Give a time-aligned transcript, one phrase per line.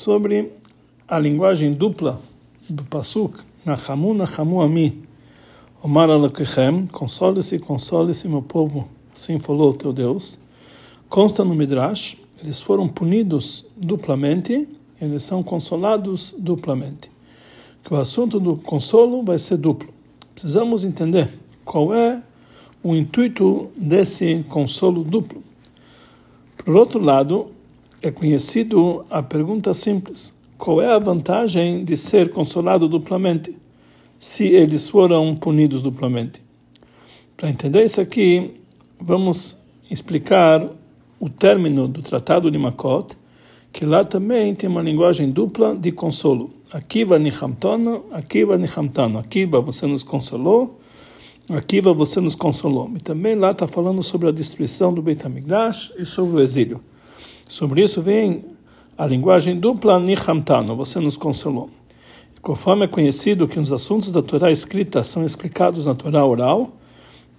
[0.00, 0.50] sobre
[1.06, 2.18] a linguagem dupla
[2.66, 5.02] do Pasuk, Nachamu, Nachamu Ami,
[5.82, 10.38] Omar Alakechem, console-se, console-se, meu povo, assim falou teu Deus.
[11.06, 14.66] Consta no Midrash, eles foram punidos duplamente,
[14.98, 17.10] eles são consolados duplamente.
[17.84, 19.92] Que o assunto do consolo vai ser duplo.
[20.32, 21.28] Precisamos entender
[21.62, 22.22] qual é
[22.82, 25.42] o intuito desse consolo duplo.
[26.56, 27.59] Por outro lado,
[28.02, 33.56] é conhecido a pergunta simples: qual é a vantagem de ser consolado duplamente,
[34.18, 36.42] se eles foram punidos duplamente?
[37.36, 38.54] Para entender isso aqui,
[39.00, 39.58] vamos
[39.90, 40.70] explicar
[41.18, 43.16] o término do Tratado de Makot,
[43.72, 46.50] que lá também tem uma linguagem dupla de consolo.
[46.72, 49.18] Akiva nichamtano, akiva nichamtano.
[49.18, 50.78] Akiva, você nos consolou,
[51.56, 52.88] Akiva, você nos consolou.
[52.94, 56.80] E também lá está falando sobre a destruição do Beit HaMikdash e sobre o exílio.
[57.50, 58.44] Sobre isso vem
[58.96, 61.68] a linguagem dupla Nichamtano, você nos consolou.
[62.40, 66.70] Conforme é conhecido que os assuntos da Torá escrita são explicados na Torá oral,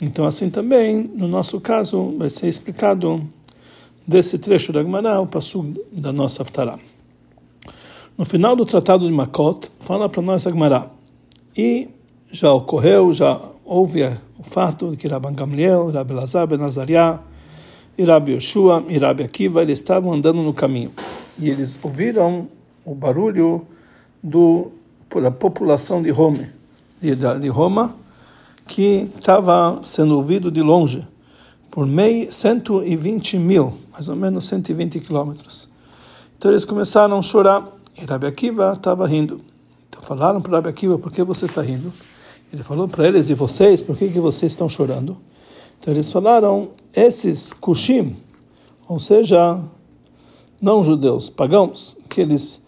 [0.02, 3.26] então assim também, no nosso caso, vai ser explicado
[4.06, 6.78] desse trecho da Gemara, o passo da nossa Haftarah.
[8.18, 10.90] No final do Tratado de Makot, fala para nós a Gemara,
[11.56, 11.88] e
[12.30, 14.04] já ocorreu, já houve
[14.38, 17.22] o fato de que Rabban Gamliel, Rabbi Lazar Ben Azariah,
[17.98, 20.92] e Rabi Yoshua e Rabi Akiva, eles estavam andando no caminho.
[21.38, 22.48] E eles ouviram
[22.86, 23.66] o barulho
[24.22, 24.72] do,
[25.22, 26.50] da população de Roma,
[27.00, 27.96] de, de Roma,
[28.68, 31.06] que estava sendo ouvido de longe,
[31.70, 35.68] por meio 120 mil, mais ou menos 120 quilômetros.
[36.38, 37.68] Então eles começaram a chorar,
[38.02, 39.40] e Rabi Akiva estava rindo.
[39.90, 41.92] Então falaram para Rabi Akiva, por que você está rindo?
[42.52, 45.18] Ele falou para eles, e vocês, por que, que vocês estão chorando?
[45.82, 48.16] Então eles falaram, esses kushim,
[48.88, 49.60] ou seja,
[50.62, 52.62] não judeus, pagãos, que eles,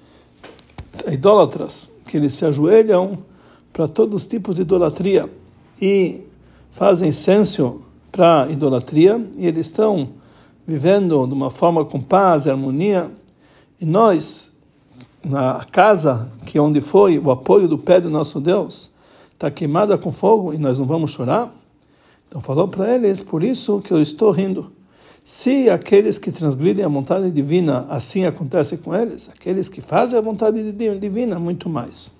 [1.11, 3.19] idólatras, que eles se ajoelham
[3.71, 5.29] para todos os tipos de idolatria
[5.79, 6.21] e
[6.71, 7.81] fazem censo
[8.11, 10.09] para idolatria, e eles estão
[10.65, 13.11] vivendo de uma forma com paz e harmonia,
[13.79, 14.51] e nós,
[15.23, 18.89] na casa que é onde foi o apoio do pé do nosso Deus,
[19.33, 21.53] está queimada com fogo e nós não vamos chorar?
[22.33, 24.71] Então falou para eles, por isso que eu estou rindo.
[25.23, 30.21] Se aqueles que transgridem a vontade divina, assim acontece com eles, aqueles que fazem a
[30.21, 32.11] vontade divina, muito mais.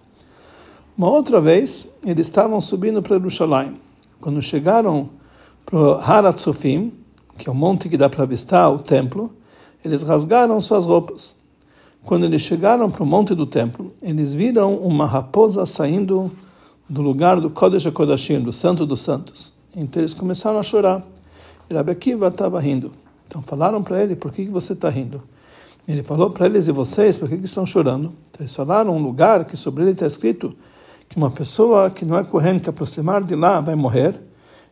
[0.95, 3.73] Uma outra vez, eles estavam subindo para Jerusalém.
[4.21, 5.09] Quando chegaram
[5.65, 6.93] para Harat Sofim,
[7.35, 9.31] que é o monte que dá para avistar o templo,
[9.83, 11.35] eles rasgaram suas roupas.
[12.03, 16.31] Quando eles chegaram para o monte do templo, eles viram uma raposa saindo
[16.87, 19.62] do lugar do Kodesh HaKodashim, do Santo dos Santos.
[19.75, 21.03] Então eles começaram a chorar.
[21.69, 22.91] E Rabi Akiva estava rindo.
[23.27, 25.21] Então falaram para ele, por que, que você está rindo?
[25.87, 28.13] Ele falou para eles, e vocês, por que, que estão chorando?
[28.29, 30.55] Então eles falaram um lugar que sobre ele está escrito
[31.09, 34.19] que uma pessoa que não é corrente que aproximar de lá vai morrer.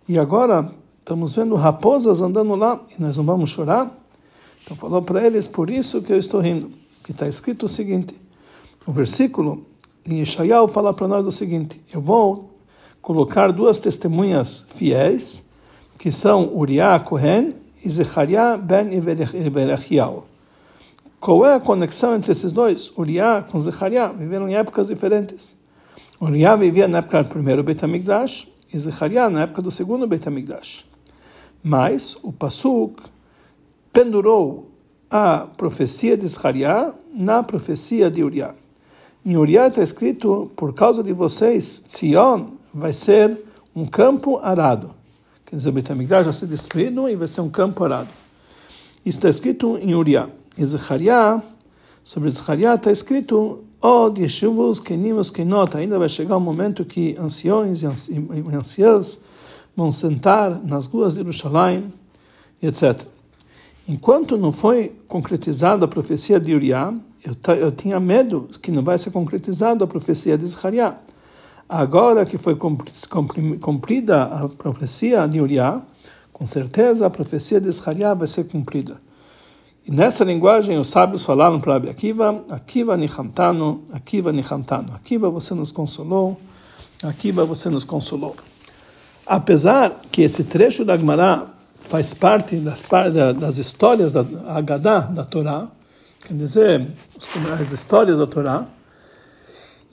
[0.08, 3.92] E agora estamos vendo raposas andando lá e nós não vamos chorar?
[4.64, 6.72] Então falou para eles, por isso que eu estou rindo.
[7.04, 8.16] Que está escrito o seguinte,
[8.86, 9.66] o versículo
[10.06, 12.51] em Ishaiah fala para nós o seguinte, eu vou
[13.02, 15.44] colocar duas testemunhas fiéis,
[15.98, 17.54] que são Uriah Cohen
[17.84, 20.26] e Zechariah ben Iberachial.
[21.20, 22.92] Qual é a conexão entre esses dois?
[22.98, 25.56] Uriah com Zechariah viveram em épocas diferentes.
[26.20, 30.28] Uriah vivia na época do primeiro Beit HaMikdash e Zechariah na época do segundo Beit
[30.28, 30.86] HaMikdash.
[31.64, 33.04] Mas o Pasuk
[33.94, 34.70] pendurou
[35.10, 38.56] a profecia de Zechariah na profecia de Uriah.
[39.24, 43.38] Em Uriah está escrito, por causa de vocês, Zion vai ser
[43.76, 44.94] um campo arado.
[45.46, 48.10] Quer dizer, o Betamigdash vai ser destruído e vai ser um campo arado.
[49.06, 50.30] Isso está escrito em Uriah.
[50.58, 51.42] Em Zechariah,
[52.04, 57.82] sobre Zechariah está escrito Oh, yeshuvos kenimos kenot, ainda vai chegar um momento que anciões
[57.82, 57.88] e
[58.56, 59.20] anciãs
[59.76, 61.92] vão sentar nas ruas de Jerusalém,
[62.62, 63.08] etc.
[63.88, 66.94] Enquanto não foi concretizada a profecia de Uriah,
[67.26, 71.00] eu, eu tinha medo que não vai ser concretizada a profecia de Zechariah.
[71.74, 75.82] Agora que foi cumprida a profecia de Uriah,
[76.34, 78.98] com certeza a profecia de Israel vai ser cumprida.
[79.88, 84.94] E nessa linguagem os sábios falaram para Rabi Akiva, Akiva nichamtano, Akiva nichamtano.
[84.94, 86.38] Akiva você nos consolou,
[87.04, 88.36] Akiva você nos consolou.
[89.26, 91.46] Apesar que esse trecho da Gemara
[91.80, 92.84] faz parte das,
[93.40, 95.70] das histórias da Haggadah, da Torá,
[96.28, 96.86] quer dizer,
[97.58, 98.68] as histórias da Torá,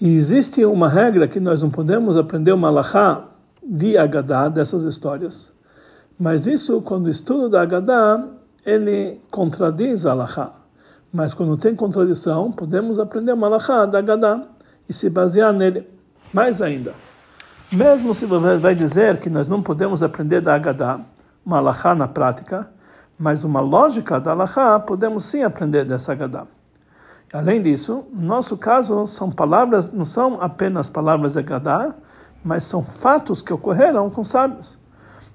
[0.01, 3.25] e existe uma regra que nós não podemos aprender uma alahá
[3.63, 5.51] de Agadá, dessas histórias.
[6.19, 8.25] Mas isso, quando estudo da Agadá,
[8.65, 10.53] ele contradiz a alahá.
[11.13, 14.43] Mas quando tem contradição, podemos aprender uma alahá da Gadá
[14.89, 15.87] e se basear nele.
[16.33, 16.93] Mais ainda,
[17.73, 21.01] mesmo se você vai dizer que nós não podemos aprender da Agadá,
[21.45, 21.61] uma
[21.97, 22.69] na prática,
[23.19, 26.47] mas uma lógica da alahá, podemos sim aprender dessa Agadá.
[27.33, 31.95] Além disso, no nosso caso, são palavras, não são apenas palavras de Agadá,
[32.43, 34.79] mas são fatos que ocorreram com sábios.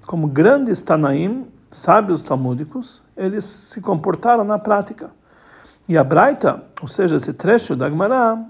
[0.06, 5.10] Como grandes Tanaim, sábios talmúdicos, eles se comportaram na prática.
[5.88, 8.44] E a Braita, ou seja, esse trecho da Gemara,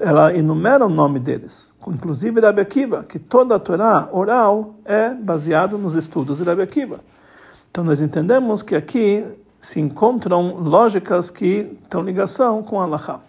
[0.00, 5.78] ela enumera o nome deles, inclusive Rabi Akiva, que toda a Torá oral é baseado
[5.78, 7.00] nos estudos de Rabi Akiva.
[7.70, 9.24] Então nós entendemos que aqui
[9.60, 13.20] se encontram lógicas que têm ligação com Allah.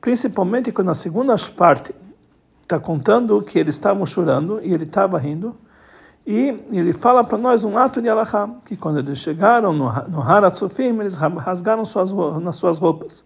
[0.00, 1.94] Principalmente quando a segunda parte
[2.62, 5.56] está contando que eles estavam chorando e ele estava rindo,
[6.26, 8.26] e ele fala para nós um ato de Allah,
[8.64, 12.12] que quando eles chegaram no, no Haratzofim, eles rasgaram suas,
[12.42, 13.22] nas suas roupas.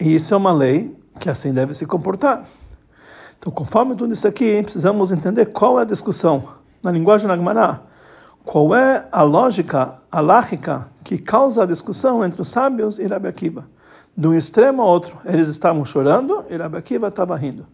[0.00, 2.46] E isso é uma lei que assim deve se comportar.
[3.38, 6.48] Então, conforme tudo isso aqui, precisamos entender qual é a discussão
[6.82, 7.80] na linguagem Nagmará.
[8.44, 13.64] Qual é a lógica alágica que causa a discussão entre os sábios e Rabi Akiva?
[14.14, 17.64] De um extremo ao outro, eles estavam chorando e Rabi Akiva estava rindo.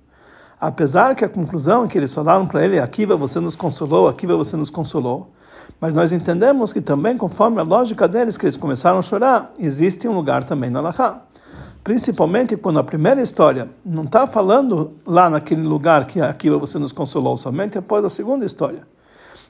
[0.60, 4.36] Apesar que a conclusão é que eles falaram para ele, Akiva, você nos consolou, Akiva,
[4.36, 5.32] você nos consolou.
[5.81, 10.06] Mas nós entendemos que também, conforme a lógica deles, que eles começaram a chorar, existe
[10.06, 11.22] um lugar também no Alahá
[11.84, 16.92] principalmente quando a primeira história não está falando lá naquele lugar que Akiva você nos
[16.92, 18.87] consolou, somente após a segunda história.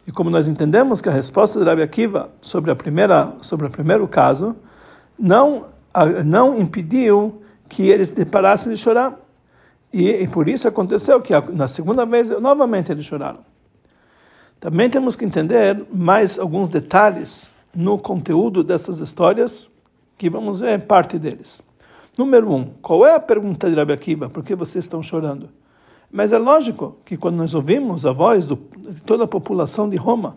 [0.07, 3.71] E como nós entendemos que a resposta de Rabi Akiva sobre a primeira sobre o
[3.71, 4.55] primeiro caso
[5.19, 5.67] não
[6.25, 9.15] não impediu que eles parassem de chorar.
[9.93, 13.41] E, e por isso aconteceu que na segunda vez novamente eles choraram.
[14.59, 19.71] Também temos que entender mais alguns detalhes no conteúdo dessas histórias,
[20.17, 21.61] que vamos ver parte deles.
[22.17, 24.29] Número um, qual é a pergunta de Rabi Akiva?
[24.29, 25.51] Por que vocês estão chorando?
[26.15, 29.97] Mas é lógico que quando nós ouvimos a voz do, de toda a população de
[29.97, 30.37] Roma,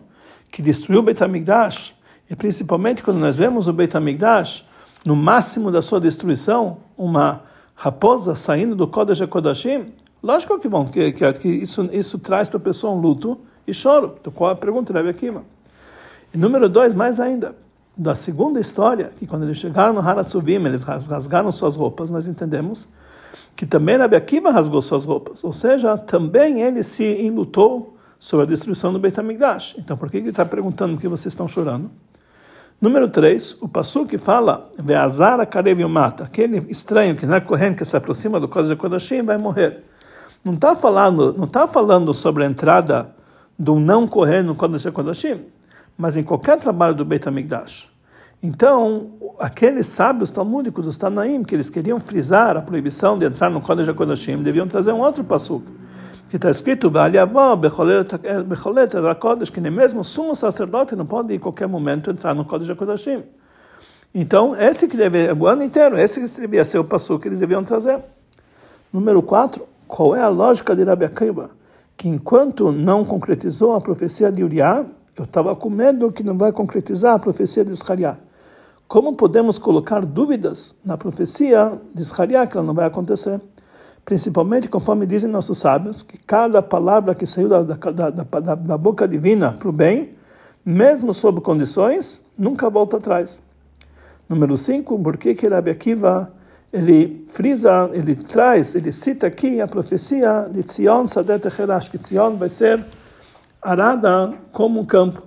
[0.50, 1.94] que destruiu o Beit HaMikdash,
[2.28, 4.66] e principalmente quando nós vemos o Beit HaMikdash,
[5.06, 7.42] no máximo da sua destruição, uma
[7.76, 12.58] raposa saindo do Kodesh HaKodashim, lógico que, bom, que, que, que isso, isso traz para
[12.58, 14.16] a pessoa um luto e choro.
[14.20, 15.44] Então, qual a pergunta de Rabi Akiva?
[16.34, 17.54] E número dois, mais ainda,
[17.96, 22.88] da segunda história, que quando eles chegaram no Haratzubim, eles rasgaram suas roupas, nós entendemos
[23.58, 25.42] que também Rabi Akiva rasgou suas roupas.
[25.42, 29.74] Ou seja, também ele se enlutou sobre a destruição do Beit HaMikdash.
[29.78, 31.90] Então, por que ele está perguntando que vocês estão chorando?
[32.80, 37.84] Número 3, o Passu que fala, Veazara Karev mata, aquele estranho que na corrente que
[37.84, 39.82] se aproxima do Kodesh Kodashim vai morrer.
[40.44, 43.10] Não está falando, está falando sobre a entrada
[43.58, 45.40] do não correr no Kodesh Kodashim
[45.98, 47.90] mas em qualquer trabalho do Beit HaMikdash.
[48.40, 53.60] Então, aqueles sábios talmúdicos dos Tanaim, que eles queriam frisar a proibição de entrar no
[53.60, 55.64] Kodesh HaKodashim, deviam trazer um outro pasuk,
[56.30, 56.88] que está escrito,
[59.52, 63.24] que nem mesmo o sumo sacerdote não pode em qualquer momento entrar no Kodesh HaKodashim.
[64.14, 67.40] Então, esse que deve, o ano inteiro, esse que devia ser o pasuk que eles
[67.40, 67.98] deviam trazer.
[68.92, 71.50] Número 4, qual é a lógica de Rabi Akiva?
[71.96, 74.86] Que enquanto não concretizou a profecia de Uriah,
[75.16, 78.27] eu estava com medo que não vai concretizar a profecia de Isharia.
[78.88, 83.38] Como podemos colocar dúvidas na profecia de Isharia que ela não vai acontecer?
[84.02, 89.06] Principalmente conforme dizem nossos sábios, que cada palavra que saiu da, da, da, da boca
[89.06, 90.14] divina para o bem,
[90.64, 93.42] mesmo sob condições, nunca volta atrás.
[94.26, 96.32] Número 5, por que que Rabbi Akiva
[96.72, 102.36] ele frisa, ele traz, ele cita aqui a profecia de Tzion Sadet Echelash, que Tzion
[102.36, 102.82] vai ser
[103.60, 105.22] arada como um campo,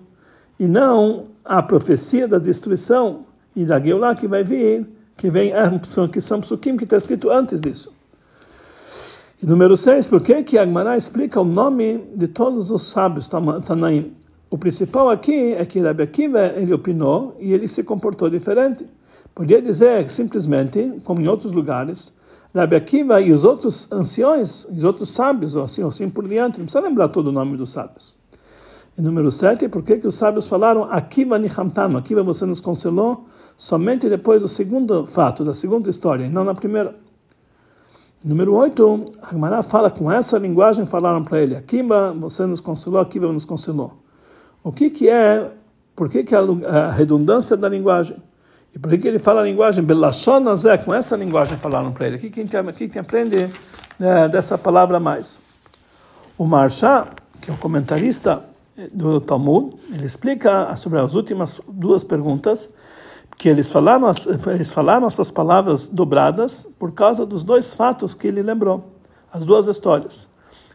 [0.60, 5.51] e não a profecia da destruição e da Geulah que vai vir, que vem
[6.12, 7.93] que são psukim que está escrito antes disso.
[9.41, 14.13] E número 6, por que que Agmará explica o nome de todos os sábios Tanaim?
[14.51, 18.86] O principal aqui é que Rabbi Akiva ele opinou e ele se comportou diferente.
[19.34, 22.12] Podia dizer simplesmente, como em outros lugares,
[22.53, 26.60] Rabbi Akiva e os outros anciões, os outros sábios, ou assim, ou assim por diante,
[26.60, 28.13] não precisa lembrar todo o nome dos sábios.
[28.98, 33.25] E número 7, por que os sábios falaram Akiva Nihamtano, Akiva você nos consolou
[33.62, 36.96] somente depois do segundo fato, da segunda história, não na primeira.
[38.25, 43.32] Número 8, Agmará fala com essa linguagem, falaram para ele, Akiva você nos consolou, Akiva
[43.32, 44.00] nos consolou.
[44.63, 45.51] O que que é,
[45.96, 48.18] por que que a, redundância da linguagem?
[48.74, 52.15] E por que que ele fala a linguagem Belashonazé, com essa linguagem falaram para ele?
[52.15, 53.48] O que que a gente aprende
[54.00, 55.39] né, dessa palavra mais?
[56.36, 58.41] O Marchá, que é o comentarista
[58.91, 62.68] do Talmud, ele explica sobre as últimas duas perguntas,
[63.41, 64.12] que eles falaram,
[64.53, 68.91] eles falaram essas palavras dobradas por causa dos dois fatos que ele lembrou,
[69.33, 70.27] as duas histórias.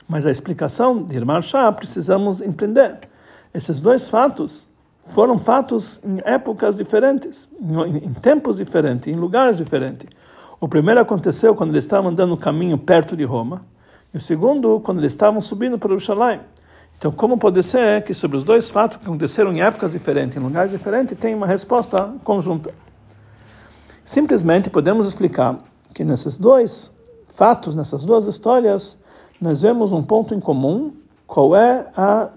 [0.08, 3.08] Mas a explicação de Irmã Shah precisamos entender.
[3.54, 4.68] Esses dois fatos
[5.04, 10.08] foram fatos em épocas diferentes, em tempos diferentes, em lugares diferentes.
[10.60, 13.64] O primeiro aconteceu quando eles estavam andando no caminho perto de Roma,
[14.12, 16.40] e o segundo quando eles estavam subindo para Jerusalém.
[16.98, 20.40] Então, como pode ser que sobre os dois fatos que aconteceram em épocas diferentes, em
[20.40, 22.72] lugares diferentes, tem uma resposta conjunta?
[24.04, 25.58] Simplesmente podemos explicar
[25.92, 26.90] que nesses dois
[27.26, 28.96] fatos, nessas duas histórias,
[29.40, 30.92] nós vemos um ponto em comum,
[31.26, 32.30] qual é a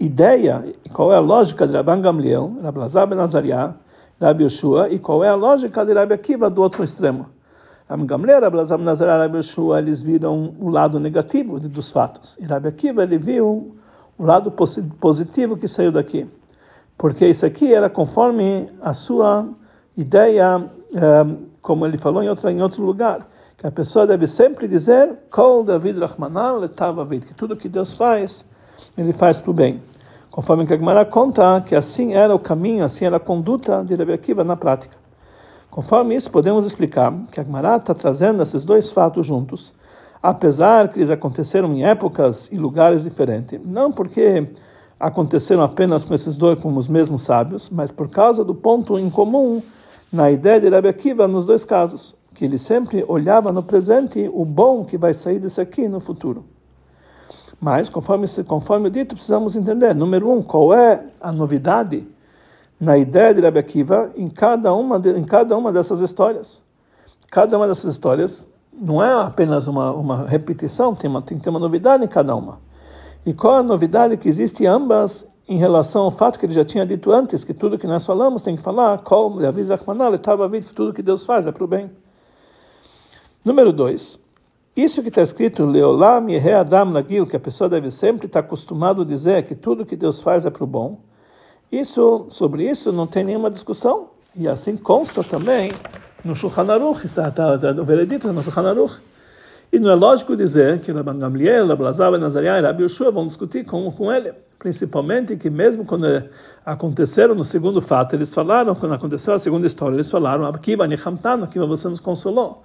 [0.00, 3.74] ideia, qual é a lógica de Rabban Gamliel, Rabbi Lazar ben Azariah,
[4.18, 7.26] Rabbi Yoshua, e qual é a lógica de Rabbi Akiva do outro extremo.
[7.88, 12.38] Rabbi Gamliel, Rabbi Lazar ben Azariah, Rabbi Yoshua, eles viram o lado negativo dos fatos.
[12.40, 13.76] E Rabbi Akiva, ele viu
[14.18, 14.52] o lado
[15.00, 16.28] positivo que saiu daqui.
[16.96, 19.48] Porque isso aqui era conforme a sua
[19.96, 20.64] ideia,
[20.94, 21.26] eh,
[21.60, 23.26] como ele falou em, outra, em outro lugar,
[23.56, 26.68] que a pessoa deve sempre dizer Kol David Rahmanan
[27.26, 28.44] que tudo que Deus faz,
[28.96, 29.80] ele faz para o bem.
[30.30, 33.94] Conforme que a Gemara conta que assim era o caminho, assim era a conduta de
[33.94, 34.96] Rabbi Akiva na prática.
[35.70, 39.74] Conforme isso, podemos explicar que a Gemara está trazendo esses dois fatos juntos,
[40.22, 43.60] apesar que eles aconteceram em épocas e lugares diferentes.
[43.64, 44.46] Não porque
[45.00, 49.10] aconteceram apenas com esses dois, como os mesmos sábios, mas por causa do ponto em
[49.10, 49.60] comum
[50.12, 54.44] na ideia de Rabbi Akiva nos dois casos, que ele sempre olhava no presente o
[54.44, 56.44] bom que vai sair disso aqui no futuro.
[57.60, 62.06] Mas, conforme, conforme dito, precisamos entender, número um, qual é a novidade
[62.78, 66.62] na ideia de Rabbi Akiva em cada uma, de, em cada uma dessas histórias.
[67.30, 71.50] Cada uma dessas histórias não é apenas uma, uma repetição, tem, uma, tem que ter
[71.50, 72.58] uma novidade em cada uma.
[73.24, 76.86] E qual a novidade que existe ambas em relação ao fato que ele já tinha
[76.86, 81.24] dito antes, que tudo que nós falamos tem que falar, como que tudo que Deus
[81.24, 81.90] faz é para o bem.
[83.44, 84.18] Número dois,
[84.74, 86.26] isso que está escrito, Leolam
[86.58, 90.22] Adam Lagil, que a pessoa deve sempre estar acostumado a dizer que tudo que Deus
[90.22, 90.98] faz é para o bom,
[91.70, 94.08] isso, sobre isso não tem nenhuma discussão.
[94.34, 95.72] E assim consta também
[96.24, 98.98] no Shulchan Aruch, está, está, está o veredito no Shulchan Aruch.
[99.72, 103.26] E não é lógico dizer que Rabban Gamliel, Rabbi Lazar, Nazariah e Rabbi Yoshua vão
[103.26, 104.32] discutir com, com ele.
[104.58, 106.06] Principalmente que mesmo quando
[106.64, 111.44] aconteceram no segundo fato, eles falaram, quando aconteceu a segunda história, eles falaram, Akiva Nichamtano,
[111.44, 112.62] Akiva você nos consolou.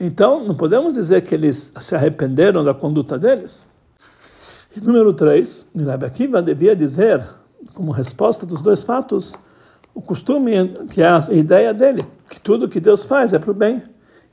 [0.00, 3.66] Então, não podemos dizer que eles se arrependeram da conduta deles.
[4.74, 7.22] E número 3, Rabbi Akiva devia dizer,
[7.74, 9.34] como resposta dos dois fatos,
[9.98, 10.52] o costume,
[10.92, 13.82] que é a ideia dele, que tudo que Deus faz é para o bem.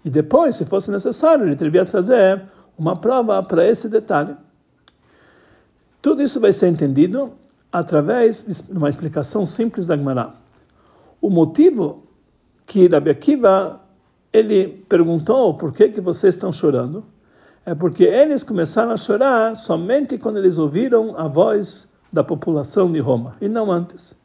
[0.03, 2.43] E depois, se fosse necessário, ele devia trazer
[2.77, 4.35] uma prova para esse detalhe.
[6.03, 7.31] Tudo isso vai ser entendido
[7.71, 10.29] através de uma explicação simples da Gemara.
[11.19, 12.03] O motivo
[12.67, 13.81] que Rabbi Akiva
[14.31, 17.03] ele perguntou por que que vocês estão chorando,
[17.65, 22.99] é porque eles começaram a chorar somente quando eles ouviram a voz da população de
[22.99, 24.15] Roma e não antes.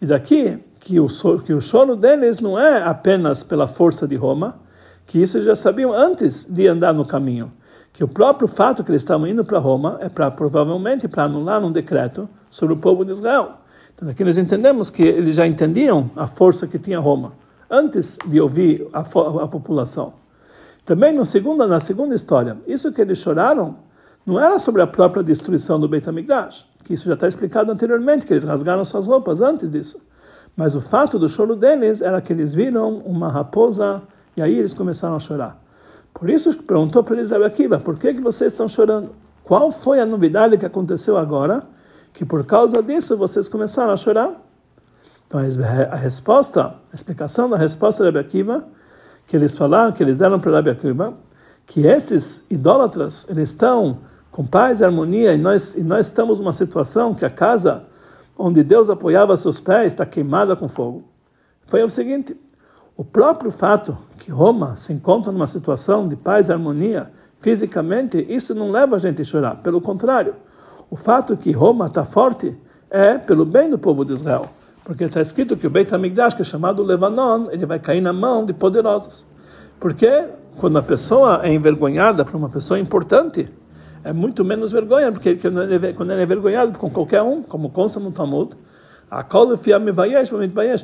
[0.00, 1.08] E daqui que o,
[1.44, 4.60] que o choro deles não é apenas pela força de Roma,
[5.04, 7.52] que isso já sabiam antes de andar no caminho,
[7.92, 11.64] que o próprio fato que eles estavam indo para Roma é para provavelmente para anular
[11.64, 13.58] um decreto sobre o povo de Israel.
[13.92, 17.32] Então aqui nós entendemos que eles já entendiam a força que tinha Roma
[17.68, 20.12] antes de ouvir a, a população.
[20.84, 23.78] Também no segundo, na segunda história, isso que eles choraram
[24.24, 28.24] não era sobre a própria destruição do Beit HaMikdash, que isso já está explicado anteriormente,
[28.24, 30.00] que eles rasgaram suas roupas antes disso.
[30.56, 34.02] Mas o fato do choro deles era que eles viram uma raposa
[34.36, 35.62] e aí eles começaram a chorar.
[36.14, 39.10] Por isso perguntou para eles, Akiva, por que, que vocês estão chorando?
[39.44, 41.62] Qual foi a novidade que aconteceu agora,
[42.12, 44.32] que por causa disso vocês começaram a chorar?
[45.26, 48.64] Então a resposta, a explicação da resposta de Rabbi
[49.26, 50.74] que eles falaram, que eles deram para Rabbi
[51.66, 53.98] que esses idólatras, eles estão
[54.30, 57.84] com paz e harmonia e nós, e nós estamos numa situação que a casa
[58.38, 61.04] onde Deus apoiava seus pés está queimada com fogo.
[61.64, 62.36] Foi o seguinte,
[62.96, 68.54] o próprio fato que Roma se encontra numa situação de paz e harmonia fisicamente, isso
[68.54, 69.62] não leva a gente a chorar.
[69.62, 70.34] Pelo contrário,
[70.90, 72.56] o fato que Roma está forte
[72.90, 74.48] é pelo bem do povo de Israel.
[74.84, 78.12] Porque está escrito que o Beit HaMikdash, que é chamado Levanon, ele vai cair na
[78.12, 79.26] mão de poderosos.
[79.80, 80.28] Porque
[80.58, 83.48] quando a pessoa é envergonhada por uma pessoa importante,
[84.06, 88.12] é muito menos vergonha, porque quando ele é envergonhado com qualquer um, como consta no
[88.12, 88.56] Talmud,
[89.10, 89.24] a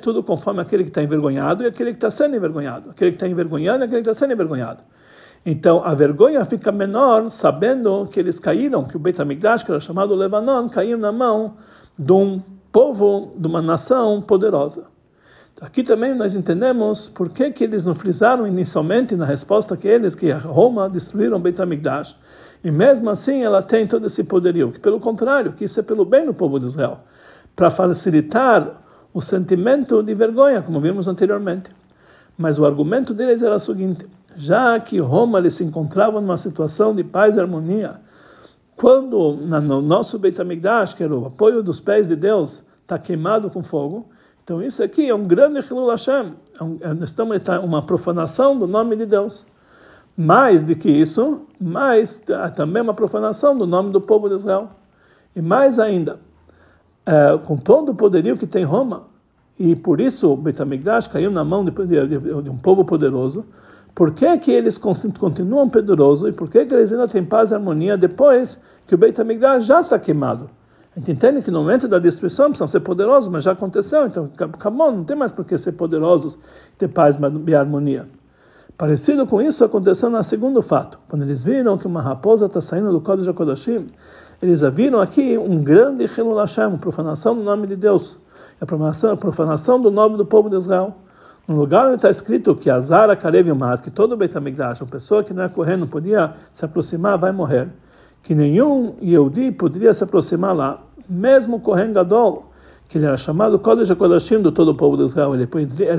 [0.00, 2.90] tudo conforme aquele que está envergonhado e aquele que está sendo envergonhado.
[2.90, 4.82] Aquele que está envergonhando e aquele que está sendo envergonhado.
[5.46, 9.80] Então a vergonha fica menor sabendo que eles caíram, que o Beit HaMikdash, que era
[9.80, 11.54] chamado Levanon, caiu na mão
[11.96, 12.40] de um
[12.72, 14.86] povo de uma nação poderosa.
[15.60, 20.14] Aqui também nós entendemos por que, que eles não frisaram inicialmente na resposta que eles,
[20.14, 22.16] que Roma destruíram Beit HaMikdash.
[22.64, 26.04] E mesmo assim ela tem todo esse poderio, que pelo contrário, que isso é pelo
[26.04, 27.00] bem do povo de Israel,
[27.56, 31.70] para facilitar o sentimento de vergonha, como vimos anteriormente.
[32.36, 37.04] Mas o argumento deles era o seguinte: já que Roma se encontrava numa situação de
[37.04, 38.00] paz e harmonia,
[38.76, 43.50] quando no nosso Beit HaMikdash, que era o apoio dos pés de Deus, está queimado
[43.50, 44.08] com fogo,
[44.42, 48.66] então isso aqui é um grande Hilul Hashem, é um, é, estamos uma profanação do
[48.66, 49.46] nome de Deus.
[50.16, 52.22] Mais do que isso, mais
[52.54, 54.70] também uma profanação do nome do povo de Israel.
[55.34, 56.20] E mais ainda,
[57.06, 59.02] é, com todo o poderio que tem Roma,
[59.58, 63.44] e por isso o Betamigdash caiu na mão de, de, de, um povo poderoso,
[63.94, 67.54] por que, que eles continuam poderosos e por que, que eles ainda têm paz e
[67.54, 70.50] harmonia depois que o Betamigdash já está queimado?
[70.94, 74.28] A gente entende que no momento da destruição precisam ser poderosos, mas já aconteceu, então
[74.36, 76.38] acabou, não tem mais por que ser poderosos
[76.76, 78.06] ter paz e harmonia.
[78.82, 80.98] Parecido com isso aconteceu no segundo fato.
[81.08, 83.86] Quando eles viram que uma raposa está saindo do Código de Kodashim,
[84.42, 88.18] eles viram aqui um grande Hilul Hashem, profanação do nome de Deus,
[88.60, 90.96] a profanação, a profanação do nome do povo de Israel.
[91.46, 94.90] No lugar onde está escrito que Azara, Karev e Mat, que todo Beit HaMikdash, uma
[94.90, 97.68] pessoa que não é correndo, podia se aproximar, vai morrer.
[98.20, 102.50] Que nenhum Yehudi poderia se aproximar lá, mesmo Kohen Gadol,
[102.88, 105.48] que ele era chamado Kodesh HaKodashim do todo o povo de Israel, ele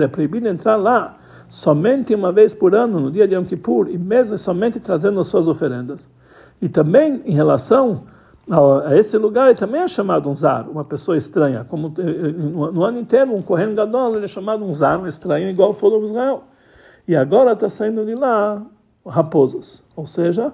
[0.04, 1.16] é proibido entrar lá
[1.54, 5.28] somente uma vez por ano, no dia de Yom Kippur, e mesmo somente trazendo as
[5.28, 6.10] suas oferendas.
[6.60, 8.06] E também em relação
[8.84, 11.64] a esse lugar, ele também é chamado um zar, uma pessoa estranha.
[11.70, 15.06] Como eh, eh, no ano inteiro, um Kohen Gadol ele é chamado um zar, um
[15.06, 16.44] estranho, igual ao povo de Israel.
[17.08, 18.66] E agora está saindo de lá
[19.06, 19.84] raposas.
[19.96, 20.52] Ou seja,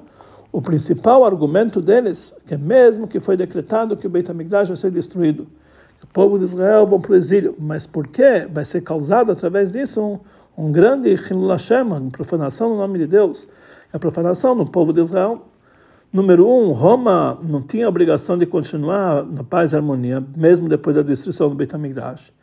[0.52, 4.78] o principal argumento deles, que é mesmo que foi decretado que o Beit HaMikdash vai
[4.78, 5.48] ser destruído,
[6.04, 9.72] o povo de Israel vão para o exílio, mas por que vai ser causado através
[9.72, 10.20] disso
[10.60, 13.48] um, grande Hilul Hashem, uma profanação no nome de Deus,
[13.94, 15.46] a profanação no povo de Israel.
[16.12, 21.02] Número um, Roma não tinha obrigação de continuar na paz e harmonia, mesmo depois da
[21.02, 22.34] destruição do Beit HaMikdash.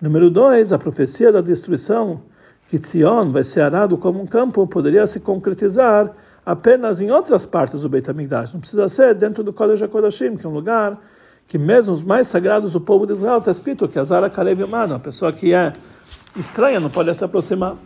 [0.00, 2.20] Número dois, a profecia da destruição,
[2.68, 6.10] que Tzion vai ser arado como um campo, poderia se concretizar
[6.44, 8.52] apenas em outras partes do Beit HaMikdash.
[8.52, 11.00] Não precisa ser dentro do Kodesh HaKodashim, que é um lugar
[11.46, 14.94] que mesmo os mais sagrados do povo de Israel está escrito que Azara Karev Yomano,
[14.94, 15.72] uma pessoa que é
[16.36, 17.76] estranha, não pode se aproximar.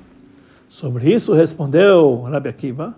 [0.69, 2.95] Sobre isso respondeu Rabi Akiva,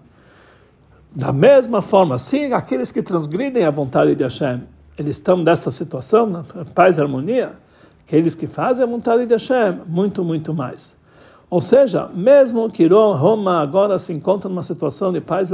[1.14, 4.62] da mesma forma, se aqueles que transgridem a vontade de Hashem,
[4.96, 7.52] eles estão nessa situação, na paz e harmonia,
[8.06, 10.96] aqueles que fazem a vontade de Hashem, muito, muito mais.
[11.50, 15.48] Ou seja, mesmo que Roma agora se encontra numa situação de paz,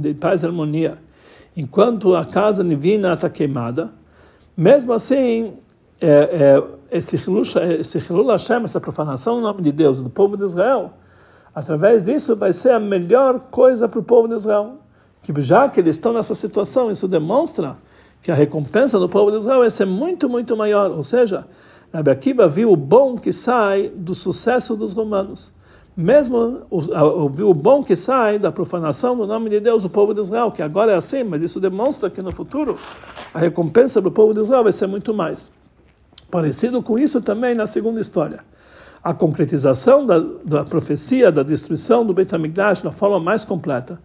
[0.00, 0.96] de paz e harmonia,
[1.56, 3.90] enquanto a casa divina está queimada,
[4.56, 5.54] mesmo assim,
[6.00, 10.92] é, é, esse Hilul Hashem, essa profanação no nome de Deus, do povo de Israel,
[11.54, 14.78] através disso vai ser a melhor coisa para o povo de Israel.
[15.22, 17.76] Que já que eles estão nessa situação, isso demonstra
[18.22, 20.90] que a recompensa do povo de Israel vai ser muito, muito maior.
[20.90, 21.46] Ou seja,
[21.92, 25.52] Rabbi viu o bom que sai do sucesso dos romanos.
[25.96, 26.62] Mesmo
[27.32, 30.50] viu o bom que sai da profanação do nome de Deus, do povo de Israel,
[30.50, 32.78] que agora é assim, mas isso demonstra que no futuro
[33.34, 35.50] a recompensa do povo de Israel vai ser muito mais.
[36.30, 38.40] Parecido com isso também na segunda história.
[39.02, 43.98] A concretização da, da profecia da destruição do Beit HaMikdash na forma mais completa.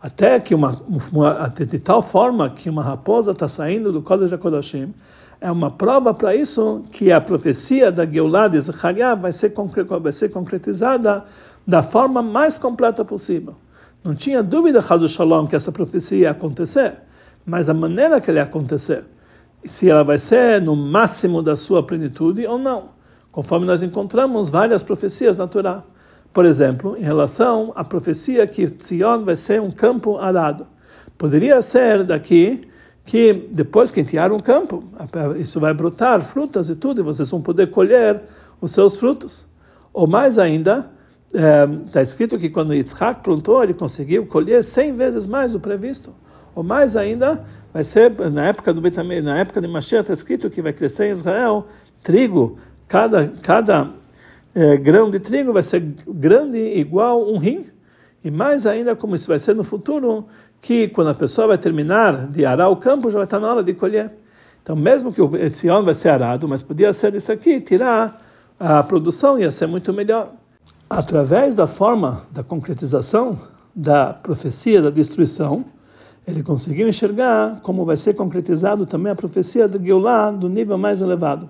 [0.00, 0.72] Até que uma,
[1.12, 4.92] uma de tal forma que uma raposa está saindo do Kodesh HaKodashim,
[5.40, 9.52] é uma prova para isso que a profecia da Geulah de Zechariah vai ser,
[10.00, 11.24] vai ser concretizada
[11.66, 13.54] da forma mais completa possível.
[14.04, 16.94] Não tinha dúvida, Hadu Shalom, que essa profecia ia acontecer,
[17.46, 19.04] mas a maneira que ela ia acontecer
[19.64, 22.90] se ela vai ser no máximo da sua plenitude ou não,
[23.30, 25.82] conforme nós encontramos várias profecias na Torá.
[26.32, 30.66] Por exemplo, em relação à profecia que Zion vai ser um campo arado.
[31.18, 32.68] Poderia ser daqui
[33.04, 34.82] que depois que enterrar um campo,
[35.38, 38.22] isso vai brotar frutas e tudo, e vocês vão poder colher
[38.60, 39.46] os seus frutos.
[39.92, 40.90] Ou mais ainda,
[41.86, 46.14] está é, escrito que quando Yitzhak plantou, ele conseguiu colher 100 vezes mais do previsto.
[46.54, 50.50] Ou mais ainda, vai ser na época do Betamir, na época de Mashiach está escrito
[50.50, 51.66] que vai crescer em Israel
[52.02, 53.90] trigo, cada cada
[54.54, 57.66] é, grão de trigo vai ser grande igual um rim.
[58.24, 60.26] E mais ainda, como isso vai ser no futuro,
[60.60, 63.62] que quando a pessoa vai terminar de arar o campo, já vai estar na hora
[63.64, 64.12] de colher.
[64.62, 68.22] Então, mesmo que o Etzion vai ser arado, mas podia ser isso aqui, tirar
[68.60, 70.32] a produção, ia ser muito melhor.
[70.88, 73.40] Através da forma da concretização
[73.74, 75.64] da profecia da destruição,
[76.26, 81.00] ele conseguiu enxergar como vai ser concretizado também a profecia de Geulah do nível mais
[81.00, 81.48] elevado.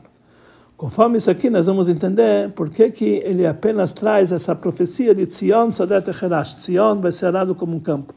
[0.77, 5.27] Conforme isso aqui, nós vamos entender por que, que ele apenas traz essa profecia de
[5.27, 6.57] Tzion Sadet Echerash.
[6.57, 8.15] Tzion vai ser arado como um campo.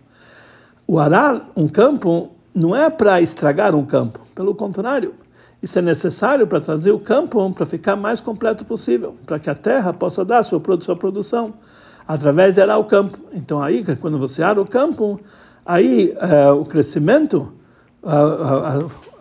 [0.88, 5.14] O arar um campo não é para estragar um campo, pelo contrário,
[5.62, 9.56] isso é necessário para trazer o campo para ficar mais completo possível, para que a
[9.56, 11.54] terra possa dar sua, sua produção
[12.08, 13.18] através de arar o campo.
[13.34, 15.20] Então aí, quando você ara o campo,
[15.66, 17.52] aí é, o crescimento,
[18.04, 18.78] a, a,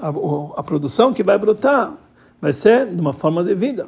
[0.09, 0.12] a,
[0.57, 1.94] a produção que vai brotar
[2.40, 3.87] vai ser de uma forma de vida.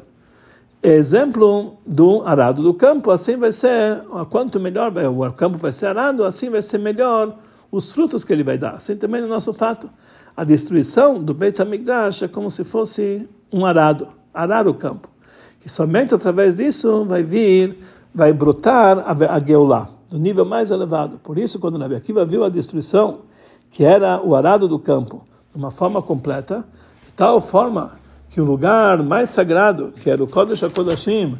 [0.82, 6.24] Exemplo do arado do campo, assim vai ser, quanto melhor o campo vai ser arado,
[6.24, 7.36] assim vai ser melhor
[7.72, 8.74] os frutos que ele vai dar.
[8.74, 9.90] Assim também no nosso fato,
[10.36, 15.08] a destruição do Beit HaMikdash é como se fosse um arado, arar o campo.
[15.60, 17.76] Que somente através disso vai vir,
[18.14, 21.18] vai brotar a, a Geulah, do nível mais elevado.
[21.22, 23.18] Por isso, quando Nabi Akiva viu a destruição,
[23.70, 26.64] que era o arado do campo, de uma forma completa,
[27.06, 27.92] de tal forma
[28.30, 31.36] que o lugar mais sagrado, que era o Kodesh HaKodashim,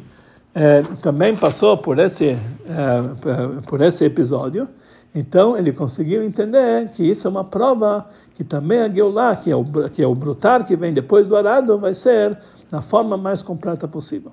[0.53, 4.67] é, também passou por esse, é, por esse episódio.
[5.13, 9.55] Então ele conseguiu entender que isso é uma prova que também a Geulah, que é
[9.55, 12.37] o, que é o brotar que vem depois do arado, vai ser
[12.71, 14.31] na forma mais completa possível.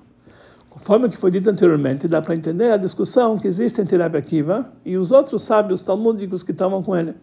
[0.75, 4.69] Conforme que foi dito anteriormente, dá para entender a discussão que existe entre Rabbi Akiva
[4.85, 7.13] e os outros sábios talmúdicos que estavam com ele.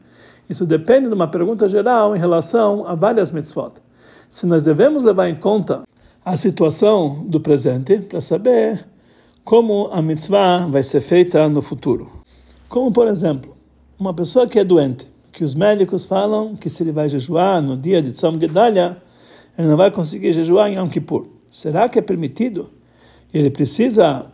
[0.49, 3.75] Isso depende de uma pergunta geral em relação a várias mitzvot
[4.33, 5.83] se nós devemos levar em conta
[6.25, 8.83] a situação do presente para saber
[9.45, 12.11] como a mitzvah vai ser feita no futuro.
[12.67, 13.55] Como, por exemplo,
[13.99, 17.77] uma pessoa que é doente, que os médicos falam que se ele vai jejuar no
[17.77, 18.97] dia de Tzom Gedalia,
[19.59, 21.27] ele não vai conseguir jejuar em Yom Kippur.
[21.51, 22.71] Será que é permitido?
[23.33, 24.27] Ele precisa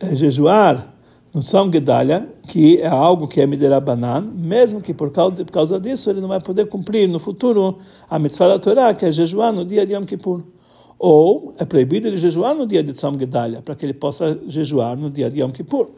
[0.00, 0.94] eh, jejuar
[1.32, 5.80] no Tzom Gedalia, que é algo que é Miderabanan, mesmo que por causa, por causa
[5.80, 7.76] disso ele não vai poder cumprir no futuro
[8.08, 10.42] a mitzvah da Torá, que é jejuar no dia de Yom Kippur.
[10.96, 14.96] Ou é proibido ele jejuar no dia de Tzom Gedalia, para que ele possa jejuar
[14.96, 15.88] no dia de Yom Kippur.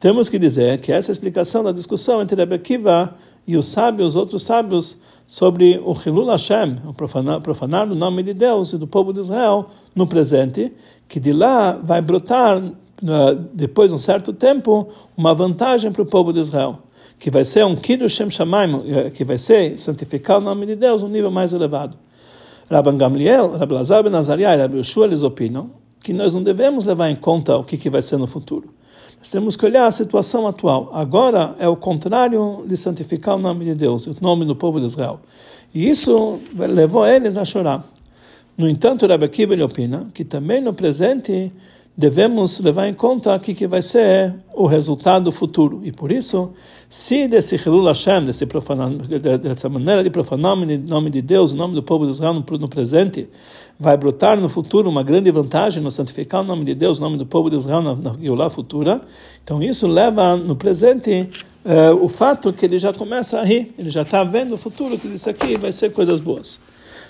[0.00, 3.14] Temos que dizer que essa é explicação da discussão entre Rebbe Akiva
[3.46, 4.98] e os sábios, os outros sábios,
[5.32, 9.20] sobre o Hilul Hashem, o profanar, profanar do nome de Deus e do povo de
[9.20, 9.64] Israel
[9.94, 10.70] no presente,
[11.08, 12.62] que de lá vai brotar
[13.54, 16.80] depois de um certo tempo, uma vantagem para o povo de Israel,
[17.18, 20.76] que vai ser um Kiddush Shem Shamaim, eh, que vai ser santificar o nome de
[20.76, 21.96] Deus um nível mais elevado.
[22.70, 25.70] Rabban Gamliel, Rabbi Lazar Ben Azariah e Rabbi eles opinam
[26.02, 28.68] que nós não devemos levar em conta o que, que vai ser no futuro.
[29.22, 30.90] Nós temos que olhar a situação atual.
[30.92, 34.86] Agora é o contrário de santificar o nome de Deus, o nome do povo de
[34.86, 35.20] Israel.
[35.72, 37.86] E isso levou eles a chorar.
[38.58, 41.52] No entanto, Rabbi Akiva opina que também no presente
[41.96, 45.80] devemos levar em conta o que vai ser o resultado futuro.
[45.84, 46.52] E por isso,
[46.88, 51.56] se desse Hilul Hashem, desse profanar, dessa maneira de profanar o nome de Deus, o
[51.56, 53.28] nome do povo de Israel no, no presente,
[53.78, 57.18] vai brotar no futuro uma grande vantagem no santificar o nome de Deus, o nome
[57.18, 59.00] do povo de Israel na, na futura,
[59.42, 61.28] então isso leva no presente
[61.64, 64.96] uh, o fato que ele já começa a rir, ele já está vendo o futuro,
[64.96, 66.60] que isso aqui vai ser coisas boas.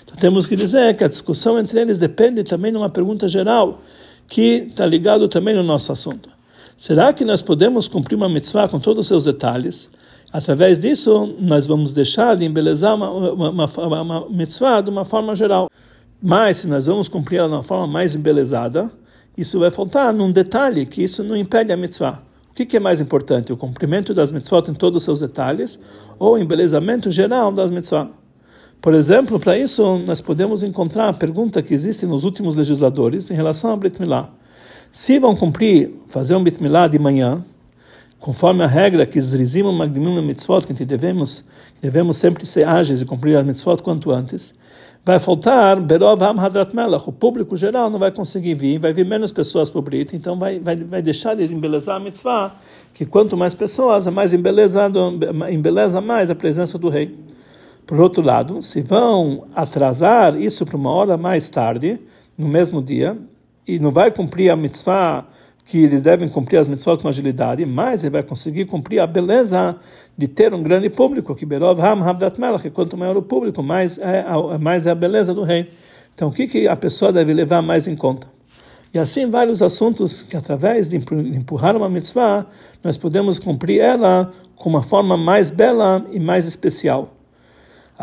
[0.03, 3.81] Então temos que dizer que a discussão entre eles depende também de uma pergunta geral,
[4.27, 6.29] que está ligado também no nosso assunto.
[6.75, 9.89] Será que nós podemos cumprir uma mitzvah com todos os seus detalhes?
[10.31, 15.35] Através disso, nós vamos deixar de embelezar uma, uma, uma, uma mitzvah de uma forma
[15.35, 15.69] geral.
[16.21, 18.89] Mas, se nós vamos cumprir ela de uma forma mais embelezada,
[19.37, 22.21] isso vai faltar num detalhe, que isso não impede a mitzvah.
[22.49, 25.79] O que, que é mais importante, o cumprimento das mitzvot em todos os seus detalhes
[26.19, 28.09] ou o embelezamento geral das mitzvot?
[28.83, 33.33] Por exemplo, para isso, nós podemos encontrar a pergunta que existe nos últimos legisladores em
[33.33, 34.29] relação a Brit Milá.
[34.91, 37.41] Se vão cumprir, fazer um Brit Milá de manhã,
[38.19, 41.45] conforme a regra que Zrizim Magdimim Mitzvot, que devemos,
[41.81, 44.53] devemos sempre ser ágeis e cumprir as mitzvot quanto antes,
[45.05, 49.05] vai faltar Berov Ham Hadrat Melach, o público geral não vai conseguir vir, vai vir
[49.05, 52.53] menos pessoas para o Brit, então vai, vai, vai deixar de embelezar a mitzvah,
[52.93, 54.99] que quanto mais pessoas, mais embelezado,
[55.49, 57.17] embeleza mais a presença do rei.
[57.85, 61.99] Por outro lado, se vão atrasar isso para uma hora mais tarde,
[62.37, 63.17] no mesmo dia,
[63.67, 65.25] e não vai cumprir a mitzvah
[65.65, 69.75] que eles devem cumprir as mitzvot com agilidade, mas ele vai conseguir cumprir a beleza
[70.17, 73.97] de ter um grande público, que Berov Ham Habdat Melach, quanto maior o público, mais
[73.97, 75.69] é, a, mais é a beleza do rei.
[76.13, 78.27] Então, o que, que a pessoa deve levar mais em conta?
[78.93, 82.45] E assim, vários assuntos que, através de empurrar uma mitzvah,
[82.83, 87.09] nós podemos cumprir ela com uma forma mais bela e mais especial.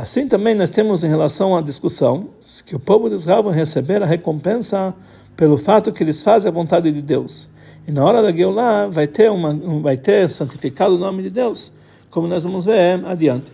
[0.01, 2.29] Assim também nós temos em relação à discussão
[2.65, 4.95] que o povo de Israel vai receber a recompensa
[5.37, 7.51] pelo fato que eles fazem a vontade de Deus.
[7.87, 11.71] E na hora da Geulah vai ter uma vai ter santificado o nome de Deus,
[12.09, 13.53] como nós vamos ver adiante.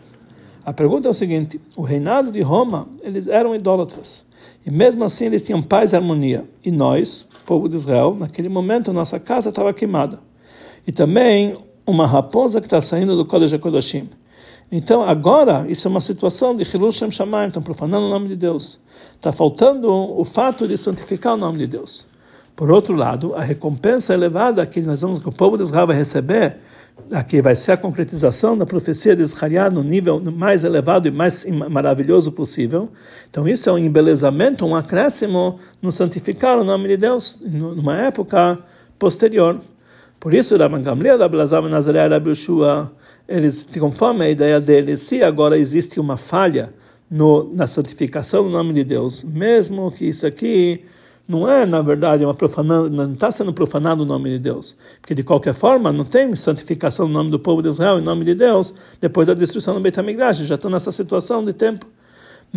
[0.65, 4.25] A pergunta é o seguinte: o reinado de Roma, eles eram idólatras.
[4.65, 6.45] E mesmo assim eles tinham paz e harmonia.
[6.65, 10.21] E nós, povo de Israel, naquele momento nossa casa estava queimada.
[10.87, 14.09] E também uma raposa que estava saindo do Kodesh HaKodashim.
[14.71, 18.37] Então agora isso é uma situação de Hilul Shem Shamayim, estão profanando o nome de
[18.37, 18.81] Deus.
[19.15, 22.07] Está faltando o fato de santificar o nome de Deus.
[22.57, 25.97] Por outro lado, a recompensa elevada que nós vamos que o povo de Israel vai
[25.97, 26.57] receber,
[27.13, 31.45] aqui vai ser a concretização da profecia de Israel no nível mais elevado e mais
[31.71, 32.89] maravilhoso possível.
[33.29, 38.59] Então isso é um embelezamento, um acréscimo no santificar o nome de Deus numa época
[38.99, 39.61] posterior.
[40.19, 42.93] Por isso, Rabban Gamliel, Rabbi Lazar Nazaré, Rabbi Yeshua,
[43.29, 46.73] eles, conforme a ideia deles, se agora existe uma falha
[47.11, 50.83] no, na santificação do nome de Deus, mesmo que isso aqui
[51.29, 54.77] não é, na verdade, uma profanando, não está sendo profanado o nome de Deus.
[55.01, 58.25] Porque, de qualquer forma, não tem santificação no nome do povo de Israel, em nome
[58.25, 60.39] de Deus, depois da destruição do Beit HaMikdash.
[60.39, 61.85] Já estão nessa situação de tempo.